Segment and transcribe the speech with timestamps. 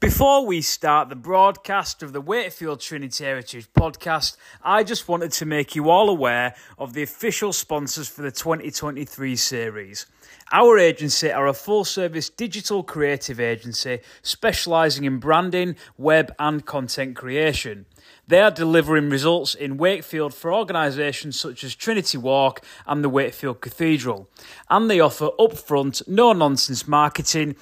[0.00, 5.44] Before we start the broadcast of the Wakefield Trinity Heritage podcast, I just wanted to
[5.44, 10.06] make you all aware of the official sponsors for the 2023 series.
[10.52, 17.16] Our agency are a full service digital creative agency specialising in branding, web, and content
[17.16, 17.84] creation.
[18.28, 23.62] They are delivering results in Wakefield for organisations such as Trinity Walk and the Wakefield
[23.62, 24.28] Cathedral.
[24.68, 27.56] And they offer upfront, no nonsense marketing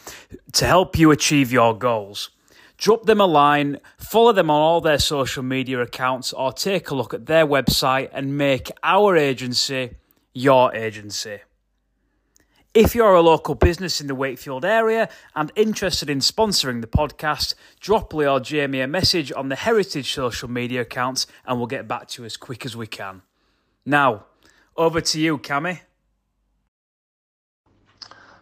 [0.52, 2.30] to help you achieve your goals.
[2.78, 6.96] Drop them a line, follow them on all their social media accounts, or take a
[6.96, 9.92] look at their website and make our agency
[10.34, 11.38] your agency.
[12.76, 17.54] If you're a local business in the Wakefield area and interested in sponsoring the podcast,
[17.80, 21.88] drop Lee or Jamie a message on the Heritage social media accounts and we'll get
[21.88, 23.22] back to you as quick as we can.
[23.86, 24.26] Now,
[24.76, 25.80] over to you, Cammy.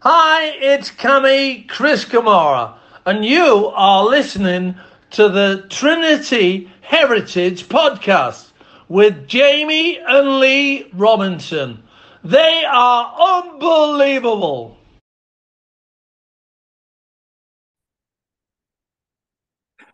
[0.00, 2.76] Hi, it's Cammy Chris Kamara,
[3.06, 4.74] and you are listening
[5.12, 8.50] to the Trinity Heritage Podcast
[8.88, 11.83] with Jamie and Lee Robinson.
[12.24, 14.78] They are unbelievable.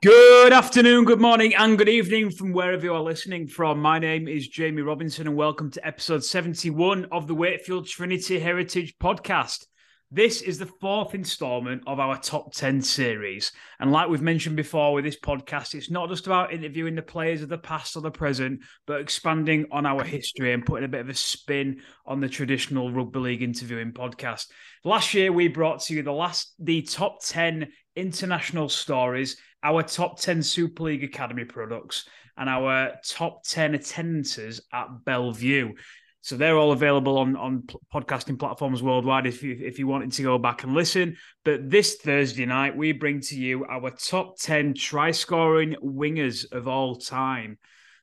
[0.01, 3.81] Good afternoon, good morning, and good evening from wherever you are listening from.
[3.81, 8.97] My name is Jamie Robinson, and welcome to episode 71 of the Wakefield Trinity Heritage
[8.99, 9.67] Podcast.
[10.13, 13.53] This is the fourth installment of our top 10 series.
[13.79, 17.43] And like we've mentioned before with this podcast, it's not just about interviewing the players
[17.43, 18.59] of the past or the present,
[18.89, 22.91] but expanding on our history and putting a bit of a spin on the traditional
[22.91, 24.49] rugby league interviewing podcast.
[24.83, 30.19] Last year, we brought to you the last, the top 10 international stories, our top
[30.19, 35.75] 10 Super League Academy products, and our top 10 attendances at Belle Vue.
[36.23, 40.23] So they're all available on on podcasting platforms worldwide if you if you wanted to
[40.23, 41.17] go back and listen.
[41.45, 46.69] But this Thursday night we bring to you our top 10 try scoring wingers of
[46.69, 47.59] all time.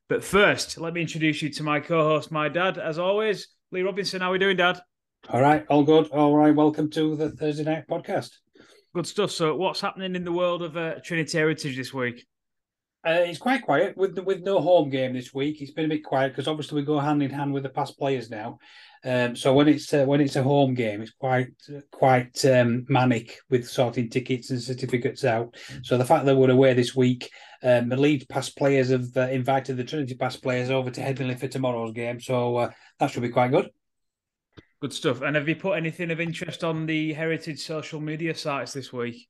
[0.09, 4.21] But first, let me introduce you to my co-host, my dad, as always, Lee Robinson.
[4.21, 4.79] How are we doing, Dad?
[5.29, 6.09] All right, all good.
[6.11, 8.29] All right, welcome to the Thursday night podcast.
[8.95, 9.31] Good stuff.
[9.31, 12.25] So, what's happening in the world of uh, Trinity Heritage this week?
[13.07, 15.61] Uh, it's quite quiet with with no home game this week.
[15.61, 17.97] It's been a bit quiet because obviously we go hand in hand with the past
[17.97, 18.59] players now.
[19.05, 21.53] Um, so when it's uh, when it's a home game, it's quite
[21.89, 25.55] quite um, manic with sorting tickets and certificates out.
[25.83, 27.31] So the fact that we're away this week,
[27.63, 31.39] um, the lead past players have uh, invited the Trinity past players over to Headingley
[31.39, 32.19] for tomorrow's game.
[32.19, 33.69] So uh, that should be quite good.
[34.81, 35.21] Good stuff.
[35.21, 39.29] And have you put anything of interest on the Heritage social media sites this week?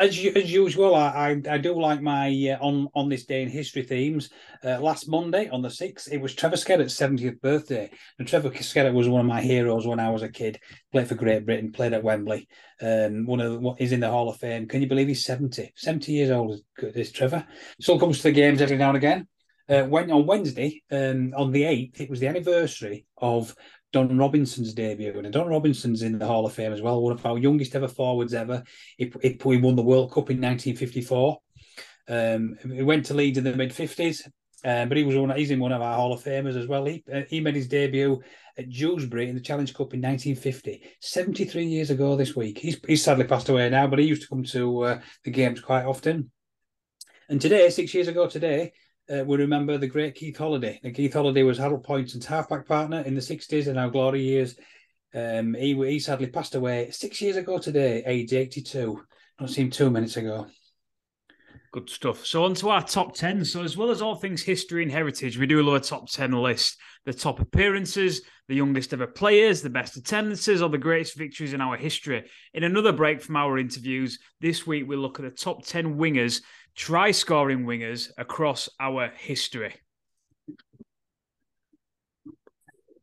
[0.00, 1.10] As, as usual, I,
[1.46, 2.28] I, I do like my
[2.58, 4.30] uh, on on this day in history themes.
[4.64, 8.94] Uh, last Monday on the sixth, it was Trevor Skerrett's seventieth birthday, and Trevor Skerrett
[8.94, 10.58] was one of my heroes when I was a kid.
[10.90, 12.48] Played for Great Britain, played at Wembley.
[12.80, 14.68] Um, one of the, he's in the Hall of Fame.
[14.68, 15.70] Can you believe he's 70?
[15.76, 17.46] 70 years old is, is Trevor.
[17.78, 19.28] Still comes to the games every now and again.
[19.68, 23.54] Uh, when on Wednesday, um, on the eighth, it was the anniversary of
[23.92, 25.18] Don Robinson's debut.
[25.18, 27.88] And Don Robinson's in the Hall of Fame as well, one of our youngest ever
[27.88, 28.62] forwards ever.
[28.96, 31.38] He, he, he won the World Cup in 1954.
[32.08, 34.26] Um, he went to Leeds in the mid 50s,
[34.64, 36.84] um, but he was one, he's in one of our Hall of Famers as well.
[36.84, 38.20] He, uh, he made his debut
[38.58, 42.58] at Dewsbury in the Challenge Cup in 1950, 73 years ago this week.
[42.58, 45.60] He's, he's sadly passed away now, but he used to come to uh, the games
[45.60, 46.30] quite often.
[47.28, 48.72] And today, six years ago today,
[49.10, 50.80] uh, we remember the great Keith Holliday.
[50.82, 54.56] Now, Keith Holliday was Harold Poynton's halfback partner in the 60s in our glory years.
[55.14, 59.02] Um, he, he sadly passed away six years ago today, age 82.
[59.40, 60.46] Not seen two minutes ago.
[61.72, 62.26] Good stuff.
[62.26, 63.44] So on to our top 10.
[63.44, 66.32] So as well as all things history and heritage, we do a little top 10
[66.32, 66.76] list.
[67.06, 71.60] The top appearances, the youngest ever players, the best attendances, or the greatest victories in
[71.60, 72.28] our history.
[72.54, 76.42] In another break from our interviews, this week we look at the top 10 wingers
[76.74, 79.74] try scoring wingers across our history?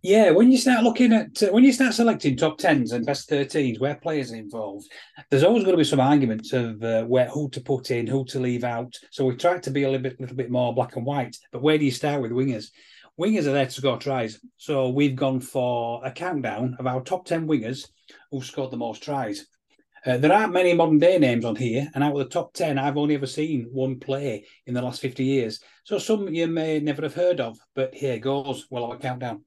[0.04, 3.30] Yeah, when you start looking at uh, when you start selecting top tens and best
[3.30, 4.88] thirteens where players are involved,
[5.30, 8.24] there's always going to be some arguments of uh, where who to put in, who
[8.26, 8.94] to leave out.
[9.12, 11.36] So we try to be a little bit, little bit more black and white.
[11.52, 12.68] But where do you start with wingers?
[13.20, 14.40] Wingers are there to score tries.
[14.56, 17.90] So we've gone for a countdown of our top ten wingers
[18.32, 19.48] who scored the most tries.
[20.06, 22.78] Uh, there aren't many modern day names on here, and out of the top 10,
[22.78, 25.60] I've only ever seen one play in the last 50 years.
[25.84, 28.68] So some you may never have heard of, but here goes.
[28.70, 29.44] Well, I'll countdown.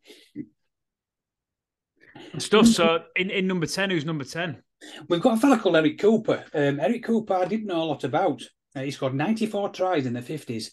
[2.39, 2.67] Stuff.
[2.67, 4.63] So in, in number 10, who's number 10?
[5.09, 6.45] We've got a fella called Eric Cooper.
[6.55, 8.43] Um, Eric Cooper, I didn't know a lot about.
[8.75, 10.71] Uh, he scored 94 tries in the 50s.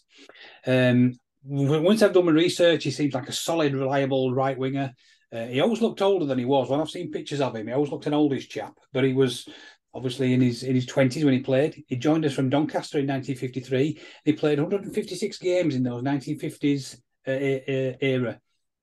[0.66, 1.14] Um,
[1.44, 4.94] once I've done my research, he seems like a solid, reliable right winger.
[5.34, 6.70] Uh, he always looked older than he was.
[6.70, 9.48] When I've seen pictures of him, he always looked an oldish chap, but he was
[9.94, 11.84] obviously in his in his twenties when he played.
[11.88, 14.00] He joined us from Doncaster in 1953.
[14.24, 16.98] He played 156 games in those 1950s
[17.28, 18.40] uh, era.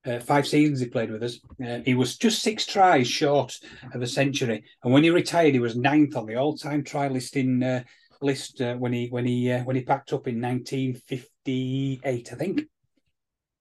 [0.06, 1.41] Uh, five seasons he played with us.
[1.67, 3.58] Uh, he was just six tries short
[3.94, 7.37] of a century, and when he retired, he was ninth on the all-time try list
[7.37, 7.82] in uh,
[8.20, 12.62] list uh, when he when he uh, when he packed up in 1958, I think.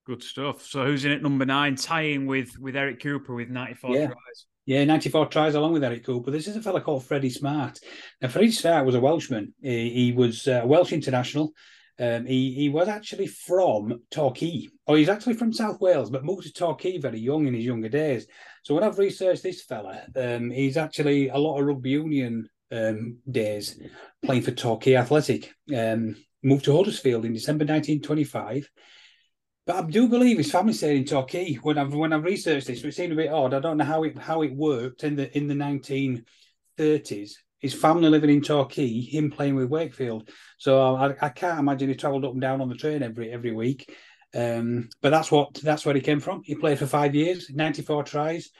[0.06, 0.62] Good stuff.
[0.62, 4.06] So who's in at number nine, tying with with Eric Cooper with 94 yeah.
[4.06, 4.46] tries?
[4.66, 6.30] Yeah, 94 tries along with Eric Cooper.
[6.30, 7.78] This is a fella called Freddie Smart.
[8.20, 9.52] Now, Freddie Smart was a Welshman.
[9.60, 11.52] He, he was a Welsh international.
[11.98, 14.68] Um, he, he was actually from Torquay.
[14.86, 17.88] Oh, he's actually from South Wales, but moved to Torquay very young in his younger
[17.88, 18.26] days.
[18.62, 23.18] So when I've researched this fella, um, he's actually a lot of rugby union um,
[23.30, 23.78] days
[24.24, 25.52] playing for Torquay Athletic.
[25.74, 28.68] Um, moved to Huddersfield in December 1925.
[29.66, 31.54] But I do believe his family stayed in Torquay.
[31.54, 33.54] When I've when I've researched this, it seemed a bit odd.
[33.54, 37.32] I don't know how it how it worked in the in the 1930s
[37.64, 40.28] his family living in Torquay, him playing with Wakefield.
[40.58, 43.52] So I, I can't imagine he travelled up and down on the train every every
[43.52, 43.90] week.
[44.34, 46.42] Um, but that's what that's where he came from.
[46.44, 48.50] He played for five years, 94 tries.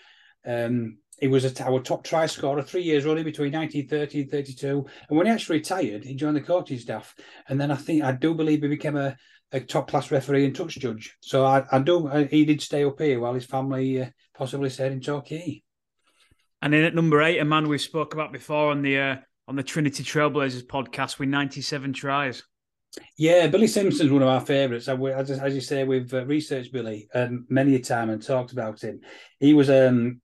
[0.47, 4.87] Um, he was a, our top try scorer three years running between 1930 and 32.
[5.09, 7.15] And when he actually retired, he joined the coaching staff.
[7.49, 9.17] And then I think I do believe he became a,
[9.53, 11.17] a top class referee and touch judge.
[11.21, 14.07] So I, I do I, he did stay up here while his family uh,
[14.37, 15.63] possibly stayed in Torquay.
[16.61, 19.17] And then at number eight, a man we've spoke about before on the uh,
[19.47, 22.43] on the Trinity Trailblazers podcast with 97 tries.
[23.17, 24.89] Yeah, Billy Simpson's one of our favourites.
[24.89, 28.83] As, as you say, we've uh, researched Billy um, many a time and talked about
[28.83, 29.01] him.
[29.41, 30.21] He was um,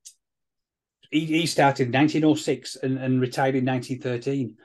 [1.11, 4.57] he, he started in 1906 and, and retired in 1913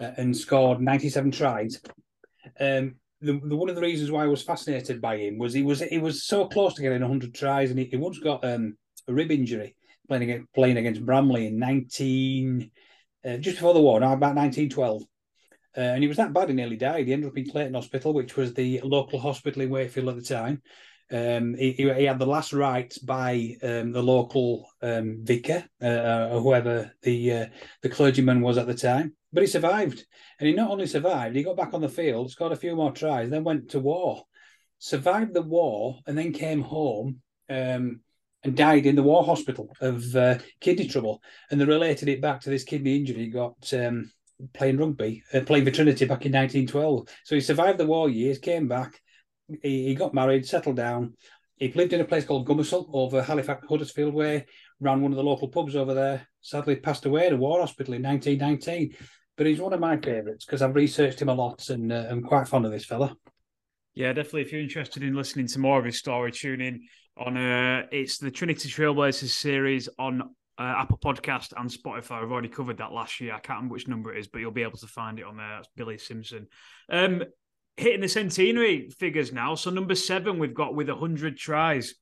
[0.00, 1.80] uh, and scored 97 tries.
[2.58, 5.62] Um, the, the, one of the reasons why I was fascinated by him was he
[5.62, 8.76] was he was so close to getting 100 tries and he, he once got um,
[9.08, 9.76] a rib injury
[10.08, 12.70] playing against, playing against Bramley in 19,
[13.24, 15.02] uh, just before the war, now about 1912.
[15.76, 17.06] Uh, and he was that bad, he nearly died.
[17.06, 20.22] He ended up in Clayton Hospital, which was the local hospital in Wakefield at the
[20.22, 20.62] time.
[21.12, 26.28] Um, he, he, had the last rites by um, the local um, vicar, uh, uh,
[26.32, 27.46] or whoever the uh,
[27.82, 29.14] the clergyman was at the time.
[29.32, 30.04] But he survived,
[30.38, 32.92] and he not only survived, he got back on the field, scored a few more
[32.92, 34.24] tries, then went to war,
[34.78, 37.20] survived the war, and then came home.
[37.48, 38.00] Um,
[38.42, 41.22] and died in the war hospital of uh, kidney trouble.
[41.50, 44.10] And they related it back to this kidney injury he got um,
[44.54, 47.08] playing rugby, uh, playing for Trinity back in 1912.
[47.24, 49.00] So he survived the war years, came back,
[49.62, 51.14] he, he got married, settled down.
[51.56, 54.46] He lived in a place called Gomersal over Halifax, Huddersfield Way,
[54.80, 56.26] ran one of the local pubs over there.
[56.40, 58.96] Sadly, passed away at a war hospital in 1919.
[59.36, 62.22] But he's one of my favourites because I've researched him a lot and uh, I'm
[62.22, 63.14] quite fond of this fella.
[63.94, 64.42] Yeah, definitely.
[64.42, 66.82] If you're interested in listening to more of his story, tune in
[67.16, 70.22] on uh it's the Trinity Trailblazers series on
[70.60, 72.22] uh, Apple Podcast and Spotify.
[72.22, 73.32] I've already covered that last year.
[73.32, 75.38] I can't remember which number it is, but you'll be able to find it on
[75.38, 75.56] there.
[75.56, 76.48] That's Billy Simpson.
[76.90, 77.24] Um,
[77.80, 79.54] hitting the centenary figures now.
[79.54, 81.94] So number seven, we've got with hundred tries.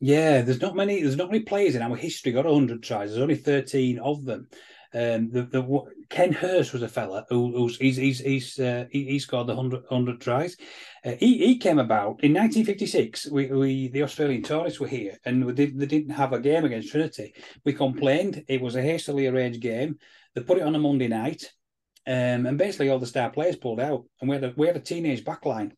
[0.00, 1.00] Yeah, there's not many.
[1.00, 3.10] There's not many players in our history got hundred tries.
[3.10, 4.48] There's only thirteen of them.
[4.94, 9.04] Um, the, the Ken Hurst was a fella who, who's he's he's he's uh, he,
[9.04, 10.56] he, scored the 100, 100 tries.
[11.04, 13.28] Uh, he he came about in 1956.
[13.30, 16.64] We, we the Australian tourists were here and we did, they didn't have a game
[16.64, 17.34] against Trinity.
[17.64, 19.98] We complained it was a hastily arranged game.
[20.34, 21.52] They put it on a Monday night,
[22.06, 24.76] um, and basically all the star players pulled out, and we had a, we had
[24.76, 25.72] a teenage backline.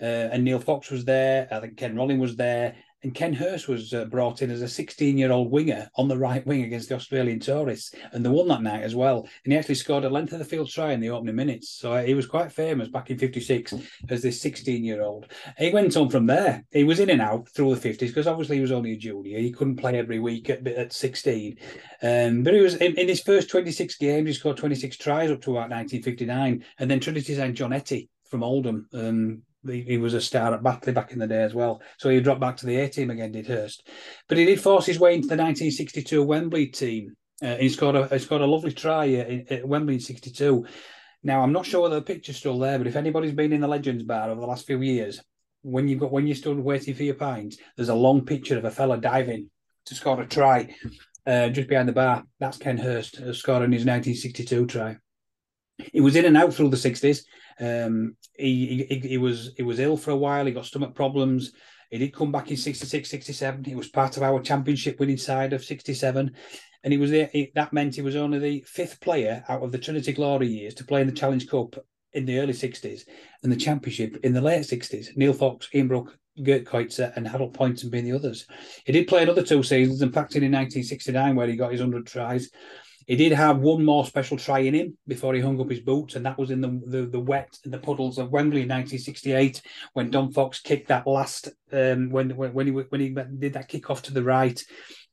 [0.00, 1.48] Uh, and Neil Fox was there.
[1.50, 2.76] I think Ken Rollin was there.
[3.02, 6.18] And Ken Hurst was uh, brought in as a 16 year old winger on the
[6.18, 7.94] right wing against the Australian tourists.
[8.12, 9.28] And they won that night as well.
[9.44, 11.68] And he actually scored a length of the field try in the opening minutes.
[11.68, 13.74] So uh, he was quite famous back in 56
[14.08, 15.26] as this 16 year old.
[15.58, 16.64] He went on from there.
[16.72, 19.38] He was in and out through the 50s because obviously he was only a junior.
[19.38, 21.56] He couldn't play every week at, at 16.
[22.02, 25.40] Um, but he was in, in, his first 26 games, he scored 26 tries up
[25.42, 26.64] to about 1959.
[26.78, 28.88] And then Trinity signed John Etty from Oldham.
[28.92, 31.82] Um, he, was a star at Batley back in the day as well.
[31.98, 33.88] So he dropped back to the A team again, did Hurst.
[34.28, 37.16] But he did force his way into the 1962 Wembley team.
[37.42, 40.66] Uh, he scored a he scored a lovely try at, at Wembley in '62.
[41.22, 43.68] Now I'm not sure whether the picture's still there, but if anybody's been in the
[43.68, 45.20] Legends Bar over the last few years,
[45.62, 48.64] when you've got when you stood waiting for your pints, there's a long picture of
[48.64, 49.50] a fella diving
[49.86, 50.74] to score a try
[51.26, 52.24] uh, just behind the bar.
[52.40, 54.96] That's Ken Hurst uh, scoring his 1962 try.
[55.78, 57.22] He was in and out through the 60s.
[57.60, 60.46] Um, he, he, he was he was ill for a while.
[60.46, 61.52] He got stomach problems.
[61.90, 63.64] He did come back in 66, 67.
[63.64, 66.34] He was part of our championship winning side of 67.
[66.84, 67.30] And he was there.
[67.32, 70.74] He, that meant he was only the fifth player out of the Trinity Glory years
[70.74, 71.76] to play in the Challenge Cup
[72.12, 73.02] in the early 60s
[73.42, 75.16] and the championship in the late 60s.
[75.16, 75.88] Neil Fox, Ian
[76.42, 78.46] Gert Coetzer, and Harold Poynton being the others.
[78.84, 82.06] He did play another two seasons, in fact, in 1969, where he got his 100
[82.06, 82.50] tries.
[83.08, 86.14] He did have one more special try in him before he hung up his boots,
[86.14, 89.62] and that was in the the, the wet and the puddles of Wembley in 1968
[89.94, 93.88] when Don Fox kicked that last um, when when he when he did that kick
[93.88, 94.62] off to the right,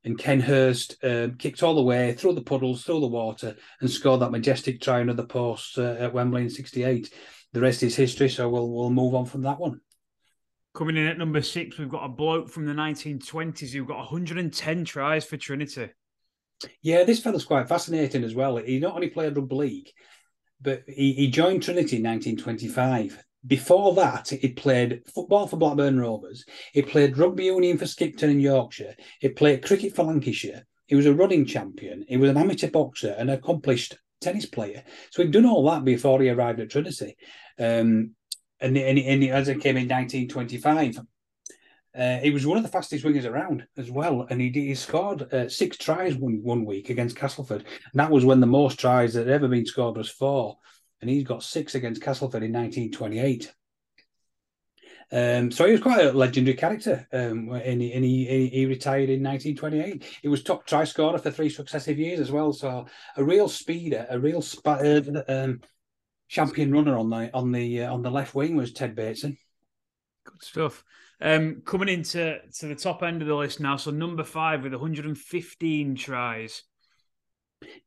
[0.04, 3.90] and Ken Hurst um, kicked all the way through the puddles, through the water, and
[3.90, 7.14] scored that majestic try under the post uh, at Wembley in '68.
[7.54, 9.80] The rest is history, so we'll we'll move on from that one.
[10.74, 14.84] Coming in at number six, we've got a bloke from the 1920s who got 110
[14.84, 15.92] tries for Trinity.
[16.82, 18.58] Yeah, this fella's quite fascinating as well.
[18.58, 19.92] He not only played rugby league,
[20.62, 23.24] but he, he joined Trinity in 1925.
[23.46, 26.46] Before that, he played football for Blackburn Rovers.
[26.74, 28.96] He played rugby union for Skipton in Yorkshire.
[29.20, 30.66] He played cricket for Lancashire.
[30.88, 32.06] He was a running champion.
[32.08, 34.84] He was an amateur boxer and accomplished tennis player.
[35.12, 37.16] So he'd done all that before he arrived at Trinity.
[37.60, 38.12] Um,
[38.60, 41.00] and, and, and as it came in 1925,
[41.98, 45.34] uh, he was one of the fastest wingers around as well, and he, he scored
[45.34, 47.64] uh, six tries one, one week against Castleford.
[47.92, 50.58] And that was when the most tries that had ever been scored was four,
[51.02, 53.54] and he's got six against Castleford in 1928.
[55.12, 59.10] Um, so he was quite a legendary character, um, and, he, and he, he, retired
[59.10, 60.04] in 1928.
[60.22, 62.52] He was top try scorer for three successive years as well.
[62.52, 65.62] So a real speeder, a real uh, um,
[66.28, 69.38] champion runner on the on the uh, on the left wing was Ted Bateson.
[70.26, 70.84] Good stuff.
[71.22, 74.74] Um, coming into to the top end of the list now, so number five with
[74.74, 76.64] 115 tries.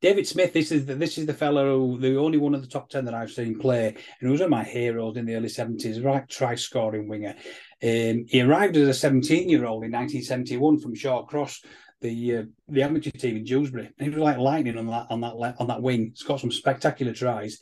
[0.00, 2.88] David Smith, this is the, this is the fellow, the only one of the top
[2.88, 6.00] ten that I've seen play, and was one of my heroes in the early seventies.
[6.00, 7.34] Right, try scoring winger.
[7.82, 11.62] Um, he arrived as a seventeen-year-old in 1971 from Shaw Cross,
[12.00, 13.90] the uh, the amateur team in Dewsbury.
[13.98, 16.12] He was like lightning on that on that on that wing.
[16.14, 17.58] He's got some spectacular tries.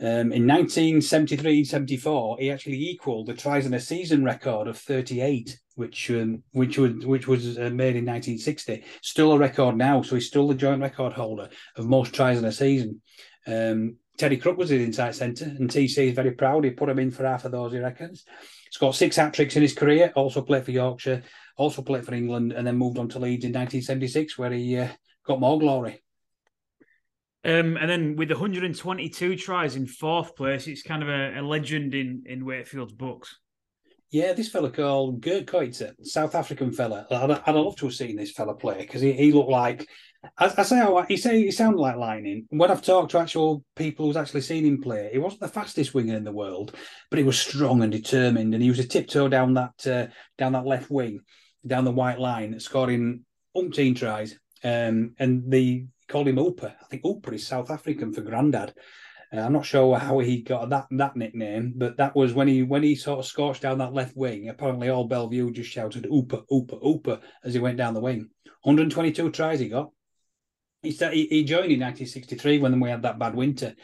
[0.00, 6.08] Um, in 1973-74, he actually equalled the tries in a season record of 38, which
[6.10, 8.84] um, which was which was uh, made in 1960.
[9.02, 12.44] Still a record now, so he's still the joint record holder of most tries in
[12.44, 13.02] a season.
[13.46, 16.64] Um, Teddy Crook was his inside centre, and TC is very proud.
[16.64, 18.24] He put him in for half of those, he reckons.
[18.68, 20.12] He's got six hat tricks in his career.
[20.14, 21.22] Also played for Yorkshire,
[21.58, 24.88] also played for England, and then moved on to Leeds in 1976, where he uh,
[25.26, 26.02] got more glory.
[27.44, 31.94] Um, and then with 122 tries in fourth place, it's kind of a, a legend
[31.94, 33.38] in, in Wakefield's books.
[34.10, 37.06] Yeah, this fella called Gert Coetzer, South African fella.
[37.10, 39.86] I'd, I'd love to have seen this fella play because he, he looked like,
[40.38, 42.46] I, I say, he say he sounded like lightning.
[42.48, 45.92] When I've talked to actual people who's actually seen him play, he wasn't the fastest
[45.92, 46.74] winger in the world,
[47.10, 50.06] but he was strong and determined, and he was a tiptoe down that uh,
[50.38, 51.20] down that left wing,
[51.68, 53.24] down the white line, scoring
[53.56, 54.38] umpteen tries.
[54.64, 56.74] Um, and they called him Ooper.
[56.80, 58.74] I think Ooper is South African for granddad.
[59.32, 62.62] Uh, I'm not sure how he got that that nickname, but that was when he
[62.62, 64.48] when he sort of scorched down that left wing.
[64.48, 68.30] Apparently, all Belle Vue just shouted "Ooper, Ooper, Ooper" as he went down the wing.
[68.62, 69.90] 122 tries he got.
[70.82, 73.74] He, started, he, he joined in 1963 when we had that bad winter.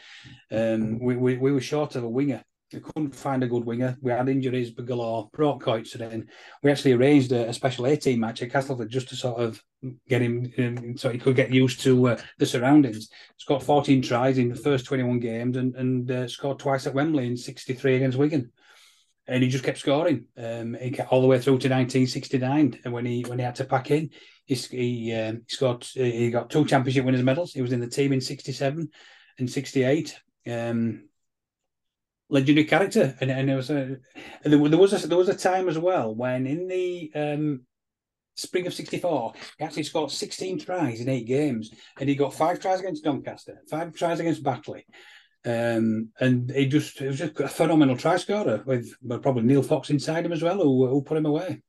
[0.51, 2.43] Um, we, we, we were short of a winger,
[2.75, 3.97] we couldn't find a good winger.
[4.01, 5.29] We had injuries but galore.
[5.33, 6.27] Brought Coetzer in.
[6.61, 9.61] We actually arranged a, a special A team match at Castleford just to sort of
[10.07, 13.09] get him in, so he could get used to uh, the surroundings.
[13.37, 17.27] Scored 14 tries in the first 21 games and, and uh, scored twice at Wembley
[17.27, 18.51] in 63 against Wigan.
[19.27, 20.25] And he just kept scoring.
[20.37, 23.55] Um, he kept all the way through to 1969, and when he when he had
[23.55, 24.11] to pack in,
[24.45, 25.83] he he, um, he scored.
[25.83, 27.51] He got two championship winners' medals.
[27.51, 28.87] He was in the team in '67
[29.39, 30.19] and '68.
[30.47, 31.05] Um,
[32.29, 33.97] legendary character, and and there was a
[34.43, 37.61] there, was a there was a time as well when in the um,
[38.35, 42.59] spring of '64 he actually scored 16 tries in eight games, and he got five
[42.59, 44.85] tries against Doncaster, five tries against Batley.
[45.45, 48.91] Um, and he just it was just a phenomenal try scorer with
[49.21, 51.61] probably Neil Fox inside him as well, who, who put him away.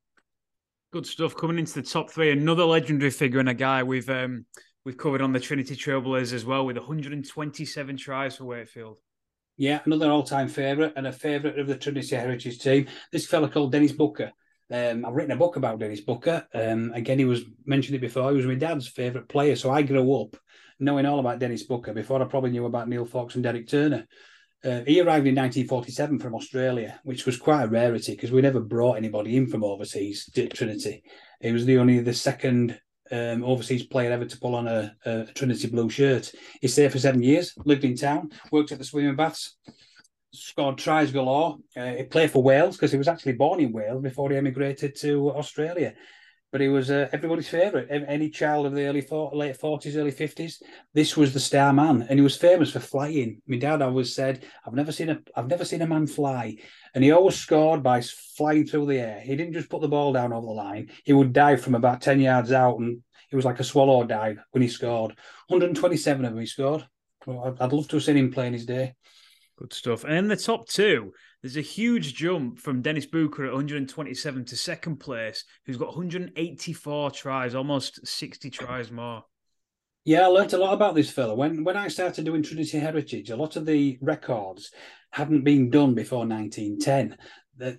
[0.93, 2.31] Good stuff coming into the top three.
[2.31, 4.47] Another legendary figure and a guy we've um,
[4.87, 8.99] we've covered on the Trinity Trailblazers as well with 127 tries for Wakefield.
[9.59, 12.89] Yeah, another all-time favourite and a favourite of the Trinity Heritage team.
[13.11, 14.33] This fella called Dennis Booker.
[14.71, 16.47] Um, I've written a book about Dennis Booker.
[16.53, 18.31] Um, again, he was mentioned it before.
[18.31, 20.37] He was my dad's favourite player, so I grew up
[20.79, 24.07] knowing all about Dennis Booker before I probably knew about Neil Fox and Derek Turner.
[24.63, 28.61] Uh, he arrived in 1947 from Australia, which was quite a rarity because we never
[28.61, 31.03] brought anybody in from overseas to Trinity.
[31.41, 32.79] He was the only the second
[33.11, 36.33] um, overseas player ever to pull on a, a, Trinity blue shirt.
[36.61, 39.57] He stayed for seven years, lived in town, worked at the swimming baths,
[40.33, 41.59] scored tries galore.
[41.77, 44.97] Uh, he played for Wales because he was actually born in Wales before he emigrated
[44.97, 45.95] to Australia.
[46.53, 47.88] But he was uh, everybody's favourite.
[47.91, 50.62] Any child of the early late forties, early fifties,
[50.95, 53.43] this was the star man, and he was famous for flying.
[53.47, 56.57] My dad always said, "I've never seen a I've never seen a man fly,"
[56.95, 59.21] and he always scored by flying through the air.
[59.21, 62.00] He didn't just put the ball down over the line; he would dive from about
[62.00, 65.17] ten yards out, and it was like a swallow dive when he scored.
[65.49, 66.87] 127 of them he scored.
[67.26, 68.95] I'd love to have seen him playing his day.
[69.57, 70.05] Good stuff.
[70.05, 74.57] And in the top two, there's a huge jump from Dennis Booker at 127 to
[74.57, 79.25] second place, who's got 184 tries, almost 60 tries more.
[80.05, 81.35] Yeah, I learnt a lot about this fella.
[81.35, 84.71] When when I started doing Trinity Heritage, a lot of the records
[85.11, 87.17] hadn't been done before 1910.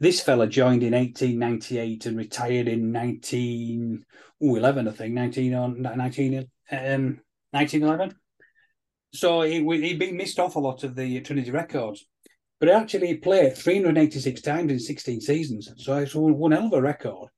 [0.01, 6.37] This fella joined in 1898 and retired in 1911, I think, 19, 19,
[6.71, 7.19] um,
[7.51, 8.15] 1911.
[9.13, 12.05] So he, been missed off a lot of the Trinity records.
[12.59, 15.71] But actually, he played 386 times in 16 seasons.
[15.77, 17.29] So it's one hell of a record.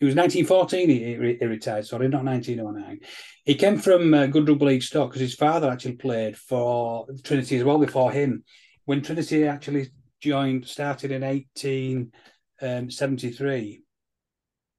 [0.00, 3.00] It was 1914 he, he, retired, sorry, not 1909.
[3.44, 7.64] He came from uh, good league stock because his father actually played for Trinity as
[7.64, 8.42] well before him.
[8.84, 9.90] When Trinity actually
[10.20, 13.82] joined, started in 1873, um,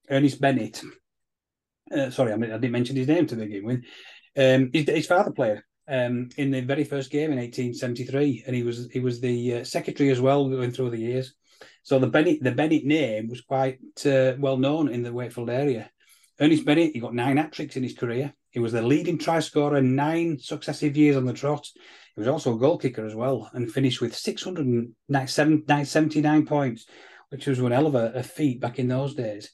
[0.09, 0.83] Ernest Bennett,
[1.95, 3.83] uh, sorry, I, mean, I didn't mention his name to begin with.
[4.37, 8.63] Um, his, his father played um, in the very first game in 1873, and he
[8.63, 11.33] was he was the uh, secretary as well going through the years.
[11.83, 15.89] So the Bennett the Bennett name was quite uh, well known in the Wakefield area.
[16.39, 18.33] Ernest Bennett, he got nine hat tricks in his career.
[18.49, 21.67] He was the leading try scorer nine successive years on the trot.
[22.15, 26.85] He was also a goal kicker as well, and finished with 679 points,
[27.29, 29.51] which was one hell of a, a feat back in those days.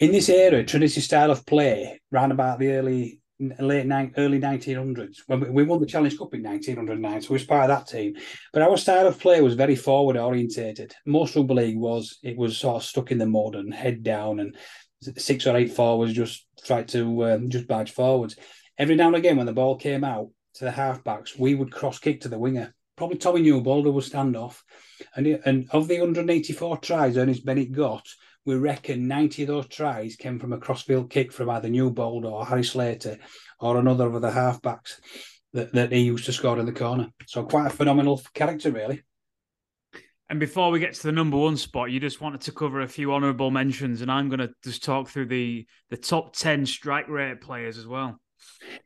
[0.00, 5.22] In this era, Trinity style of play, round about the early late ni- early 1900s
[5.26, 7.88] when we, we won the Challenge Cup in 1909, so we was part of that
[7.88, 8.14] team.
[8.52, 10.94] But our style of play was very forward orientated.
[11.06, 14.40] Most rugby league was it was sort of stuck in the mud and head down,
[14.40, 14.56] and
[15.16, 18.36] six or eight forwards just tried to um, just barge forwards.
[18.78, 21.98] Every now and again, when the ball came out to the halfbacks, we would cross
[21.98, 22.74] kick to the winger.
[22.96, 24.62] Probably Tommy Newbould would stand off,
[25.16, 28.06] and and of the 184 tries Ernest Bennett got,
[28.46, 32.46] we reckon 90 of those tries came from a crossfield kick from either Newbould or
[32.46, 33.18] Harry Slater
[33.58, 35.00] or another of the halfbacks
[35.52, 37.08] that, that he used to score in the corner.
[37.26, 39.02] So quite a phenomenal character, really.
[40.28, 42.88] And before we get to the number one spot, you just wanted to cover a
[42.88, 47.08] few honourable mentions, and I'm going to just talk through the the top ten strike
[47.08, 48.20] rate players as well.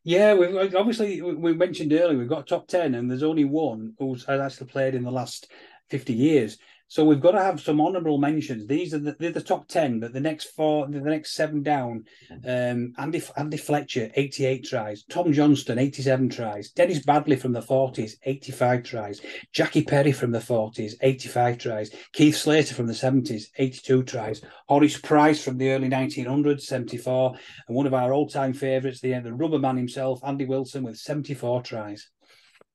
[0.03, 4.27] Yeah, we've obviously we mentioned earlier we've got top ten, and there's only one who's
[4.27, 5.53] actually played in the last
[5.90, 6.57] fifty years.
[6.87, 8.66] So we've got to have some honourable mentions.
[8.66, 12.05] These are the, the top ten, but the next four, the next seven down.
[12.47, 15.03] Um, Andy Andy Fletcher, eighty-eight tries.
[15.05, 16.70] Tom Johnstone, eighty-seven tries.
[16.70, 19.20] Dennis Badley from the forties, eighty-five tries.
[19.53, 21.90] Jackie Perry from the forties, eighty-five tries.
[22.12, 24.42] Keith Slater from the seventies, eighty-two tries.
[24.68, 27.35] Horace Price from the early nineteen hundreds, seventy-four,
[27.66, 31.62] and one of our all-time favourites, the the rubber man himself, Andy Wilson, with seventy-four
[31.62, 32.11] tries.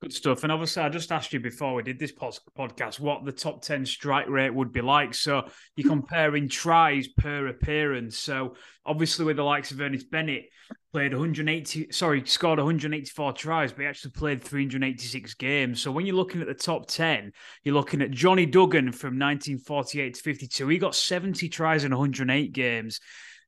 [0.02, 0.44] Good stuff.
[0.44, 3.86] And obviously, I just asked you before we did this podcast what the top 10
[3.86, 5.14] strike rate would be like.
[5.14, 6.00] So you're hmm.
[6.00, 8.18] comparing tries per appearance.
[8.18, 10.46] So obviously, with the likes of Ernest Bennett,
[10.94, 15.82] played 180, sorry, scored 184 tries, but he actually played 386 games.
[15.82, 17.34] So when you're looking at the top 10,
[17.64, 20.68] you're looking at Johnny Duggan from 1948 to 52.
[20.68, 23.02] He got 70 tries in 108 games.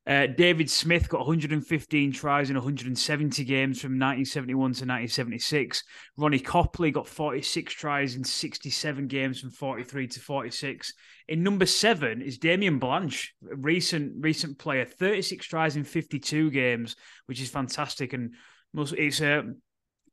[0.04, 5.84] Uh, David Smith got 115 tries in 170 games from 1971 to 1976.
[6.16, 10.94] Ronnie Copley got 46 tries in 67 games from 43 to 46.
[11.28, 17.40] In number seven is Damien Blanch, recent recent player, 36 tries in 52 games, which
[17.40, 18.12] is fantastic.
[18.12, 18.34] And
[18.74, 19.44] it's a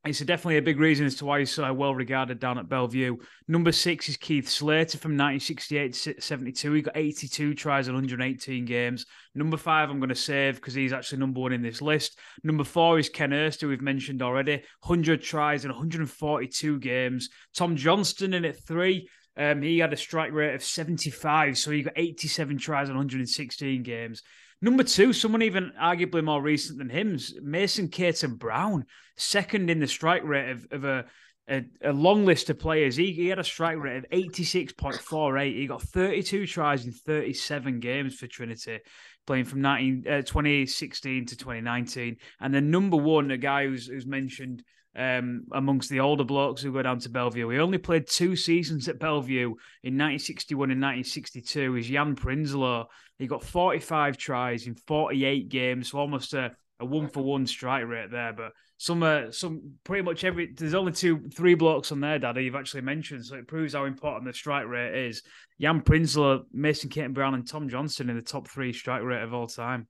[0.05, 2.87] it's definitely a big reason as to why he's so well regarded down at Belle
[2.87, 3.19] Vue.
[3.49, 6.71] Number six is Keith Slater from 1968 to 72.
[6.71, 9.05] He got 82 tries in 118 games.
[9.35, 12.17] Number five, I'm going to save because he's actually number one in this list.
[12.43, 14.63] Number four is Ken who we've mentioned already.
[14.83, 17.29] 100 tries in 142 games.
[17.53, 19.09] Tom Johnstone in at three.
[19.35, 23.83] Um, he had a strike rate of 75, so he got 87 tries in 116
[23.83, 24.23] games.
[24.61, 29.87] Number two, someone even arguably more recent than him, Mason Caton Brown, second in the
[29.87, 31.05] strike rate of, of a,
[31.49, 32.97] a, a, long list of players.
[32.97, 35.55] He, he had a strike rate of 86.48.
[35.55, 38.79] He got 32 tries in 37 games for Trinity,
[39.25, 42.17] playing from 19, uh, 2016 to 2019.
[42.41, 44.63] And then number one, a guy who's, who's mentioned
[44.95, 47.49] um, amongst the older blokes who go down to Belle Vue.
[47.49, 51.75] He only played two seasons at Belle Vue in 1961 and 1962.
[51.75, 52.85] Is Jan Prinsloo.
[53.17, 57.85] He got 45 tries in 48 games, so almost a, a one for one strike
[57.85, 58.33] rate there.
[58.33, 62.45] But some, uh, some pretty much every there's only two, three blocks on there, Daddy.
[62.45, 65.21] You've actually mentioned, so it proves how important the strike rate is.
[65.59, 69.33] Jan Prinsloo, Mason Caton Brown, and Tom Johnstone in the top three strike rate of
[69.33, 69.87] all time.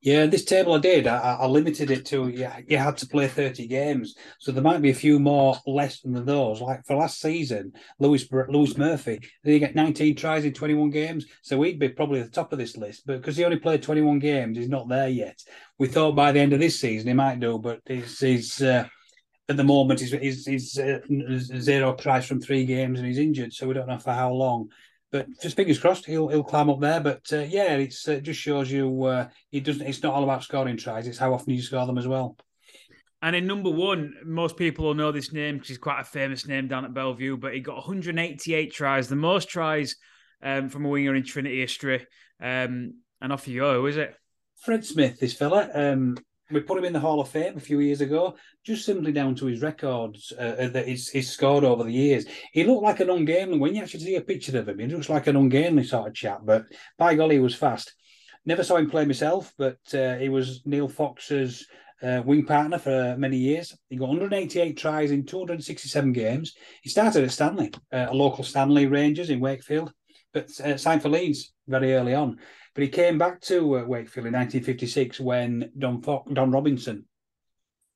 [0.00, 3.26] Yeah, this table I did, I, I limited it to yeah, you had to play
[3.26, 4.14] 30 games.
[4.38, 6.60] So there might be a few more less than those.
[6.60, 11.26] Like for last season, Lewis Lewis Murphy, he get 19 tries in 21 games.
[11.42, 13.04] So he'd be probably at the top of this list.
[13.06, 15.42] But because he only played 21 games, he's not there yet.
[15.78, 18.86] We thought by the end of this season he might do, but he's, he's uh,
[19.48, 21.00] at the moment he's, he's, he's uh,
[21.58, 23.52] zero tries from three games and he's injured.
[23.52, 24.68] So we don't know for how long
[25.14, 26.98] but just fingers crossed he'll he'll climb up there.
[26.98, 29.86] But uh, yeah, it's uh, it just shows you uh, it doesn't.
[29.86, 32.36] It's not all about scoring tries; it's how often you score them as well.
[33.22, 36.48] And in number one, most people will know this name because he's quite a famous
[36.48, 37.36] name down at Belle Vue.
[37.36, 39.94] But he got 188 tries, the most tries
[40.42, 42.04] um, from a winger in Trinity history.
[42.42, 44.16] Um, and off you go, is it?
[44.64, 45.70] Fred Smith, this fella.
[45.72, 46.16] Um,
[46.54, 49.34] we put him in the Hall of Fame a few years ago, just simply down
[49.36, 52.24] to his records uh, that he's, he's, scored over the years.
[52.52, 53.58] He looked like an ungainly.
[53.58, 56.14] When you actually see a picture of him, he looks like an ungainly sort of
[56.14, 56.64] chap, but
[56.98, 57.92] by golly, he was fast.
[58.46, 61.66] Never saw him play myself, but uh, he was Neil Fox's
[62.02, 63.76] uh, wing partner for many years.
[63.88, 66.54] He got 188 tries in 267 games.
[66.82, 69.92] He started at Stanley, uh, a local Stanley Rangers in Wakefield,
[70.32, 72.38] but uh, signed for Leeds very early on.
[72.74, 76.00] But he came back to uh, Wakefield in 1956 when Don,
[76.32, 77.04] Don Robinson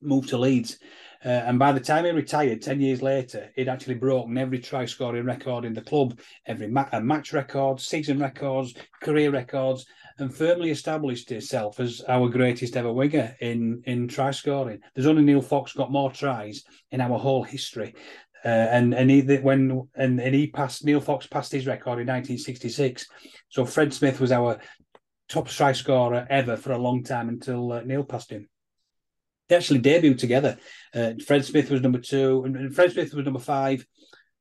[0.01, 0.79] moved to Leeds.
[1.25, 4.85] Uh, and by the time he retired, 10 years later, he'd actually broken every try
[4.85, 9.85] scoring record in the club, every ma- match record, season records, career records,
[10.19, 14.79] and firmly established himself as our greatest ever winger in, in try scoring.
[14.95, 16.63] There's only Neil Fox got more tries
[16.93, 17.95] in our whole history.
[18.45, 22.07] Uh, and and he when and, and he passed Neil Fox passed his record in
[22.07, 23.07] 1966.
[23.49, 24.61] So Fred Smith was our
[25.29, 28.49] top strike scorer ever for a long time until uh, Neil passed him.
[29.49, 30.59] They actually debuted together.
[30.95, 33.85] Uh, Fred Smith was number two, and Fred Smith was number five.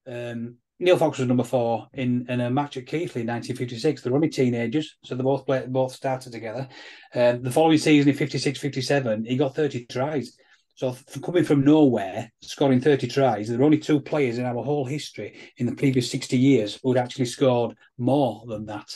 [0.06, 4.02] Um, Neil Fox was number four in, in a match at Keighley in 1956.
[4.02, 6.68] They were only teenagers, so they both both started together.
[7.16, 10.38] Um, the following season in 56 57, he got 30 tries.
[10.78, 14.86] So coming from nowhere, scoring 30 tries, there are only two players in our whole
[14.86, 18.96] history in the previous 60 years who had actually scored more than that.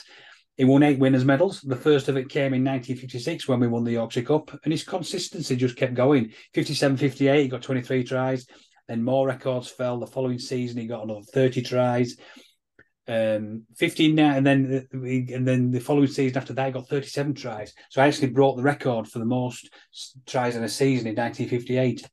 [0.56, 1.60] He won eight winners' medals.
[1.60, 4.84] The first of it came in 1956 when we won the Yorkshire Cup, and his
[4.84, 6.32] consistency just kept going.
[6.54, 8.46] 57 58, he got 23 tries.
[8.86, 9.98] Then more records fell.
[9.98, 12.16] The following season, he got another 30 tries
[13.08, 17.34] um 15 now and then and then the following season after that I got 37
[17.34, 17.74] tries.
[17.90, 19.70] So I actually broke the record for the most
[20.26, 22.08] tries in a season in 1958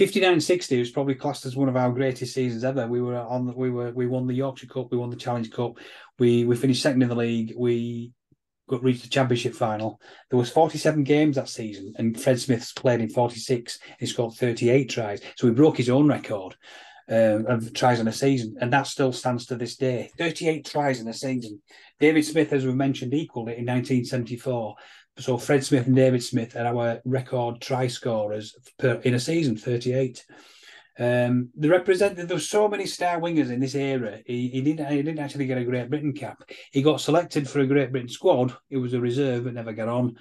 [0.00, 2.88] 59-60 was probably classed as one of our greatest seasons ever.
[2.88, 5.78] We were on we were we won the Yorkshire Cup we won the Challenge Cup
[6.18, 8.12] we we finished second in the league we
[8.68, 10.00] got reached the championship final.
[10.30, 14.90] There was 47 games that season and Fred Smith's played in 46 he scored 38
[14.90, 15.20] tries.
[15.36, 16.56] So he broke his own record
[17.08, 20.10] um, of tries in a season, and that still stands to this day.
[20.18, 21.60] 38 tries in a season.
[22.00, 24.74] David Smith, as we mentioned, equalled it in 1974.
[25.18, 29.56] So Fred Smith and David Smith are our record try scorers per, in a season,
[29.56, 30.24] 38.
[30.98, 34.18] Um, the representative, there were so many star wingers in this era.
[34.26, 36.42] He, he, didn't he didn't actually get a Great Britain cap.
[36.70, 38.54] He got selected for a Great Britain squad.
[38.68, 40.16] He was a reserve, but never got on.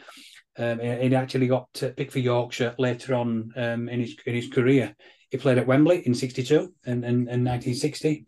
[0.58, 4.96] Um, he actually got picked for Yorkshire later on um, in his in his career.
[5.32, 8.26] He played at Wembley in 62 and, and, and 1960.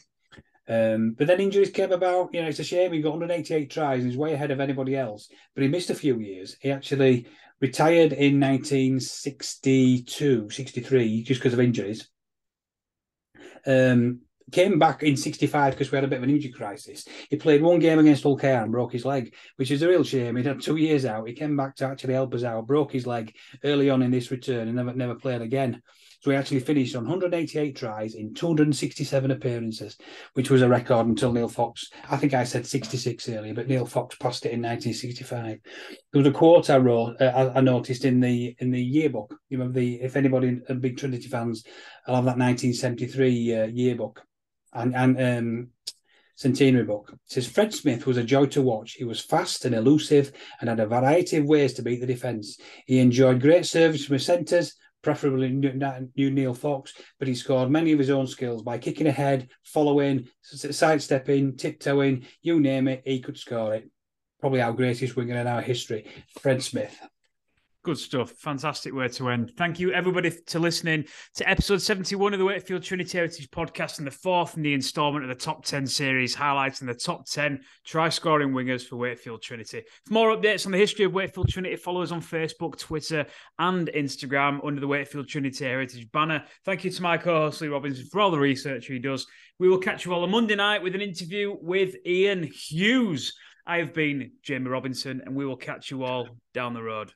[0.70, 2.34] Um, but then injuries came about.
[2.34, 4.96] You know, it's a shame he got 188 tries and he's way ahead of anybody
[4.96, 5.28] else.
[5.54, 6.56] But he missed a few years.
[6.62, 7.28] He actually
[7.60, 12.08] retired in 1962, 63, just because of injuries.
[13.66, 17.06] Um, came back in 65 because we had a bit of an injury crisis.
[17.30, 20.36] He played one game against Hull and broke his leg, which is a real shame.
[20.36, 21.28] He'd had two years out.
[21.28, 24.32] He came back to actually help us out, broke his leg early on in this
[24.32, 25.82] return and never never played again.
[26.24, 29.98] So he actually finished on 188 tries in 267 appearances,
[30.36, 31.90] which was a record until Neil Fox.
[32.10, 35.60] I think I said 66 earlier, but Neil Fox passed it in 1965.
[36.14, 39.36] There was a quote I wrote, uh, I, noticed in the in the yearbook.
[39.50, 41.66] You remember the if anybody uh, big Trinity fans,
[42.08, 44.24] I'll have that 1973 uh, yearbook
[44.74, 45.68] and and um,
[46.36, 47.12] centenary book.
[47.14, 48.94] It says Fred Smith was a joy to watch.
[48.94, 52.60] He was fast and elusive and had a variety of ways to beat the defence.
[52.86, 57.92] He enjoyed great service from his centres preferably new Neil Fox, but he scored many
[57.92, 63.38] of his own skills by kicking ahead, following, sidestepping, tiptoeing, you name it, he could
[63.38, 63.90] score it.
[64.40, 66.08] Probably our greatest winger in our history,
[66.42, 66.98] Fred Smith.
[67.84, 68.32] Good stuff.
[68.38, 69.52] Fantastic way to end.
[69.58, 71.04] Thank you, everybody, to listening
[71.36, 75.26] to episode 71 of the Wakefield Trinity Heritage podcast and the fourth in the instalment
[75.26, 79.84] of the top 10 series, highlighting the top 10 try scoring wingers for Wakefield Trinity.
[80.06, 83.26] For more updates on the history of Wakefield Trinity, follow us on Facebook, Twitter,
[83.60, 86.46] and Instagram under the Wakefield Trinity Heritage banner.
[86.64, 89.28] Thank you to my co host, Lee Robinson, for all the research he does.
[89.60, 93.34] We will catch you all on Monday night with an interview with Ian Hughes.
[93.68, 97.12] I have been Jamie Robinson, and we will catch you all down the road.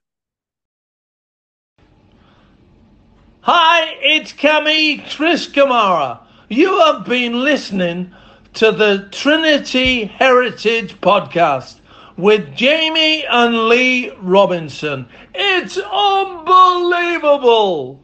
[3.49, 6.19] Hi, it's Cami Chris Kamara.
[6.49, 8.13] You have been listening
[8.55, 11.79] to the Trinity Heritage Podcast
[12.17, 15.07] with Jamie and Lee Robinson.
[15.33, 18.03] It's unbelievable.